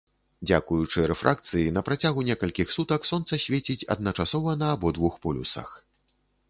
Дзякуючы 0.51 1.03
рэфракцыі, 1.11 1.67
на 1.75 1.83
працягу 1.89 2.25
некалькіх 2.31 2.73
сутак 2.79 3.07
сонца 3.11 3.33
свеціць 3.47 3.79
адначасова 3.97 4.51
на 4.65 4.73
абодвух 4.79 5.13
полюсах. 5.29 5.69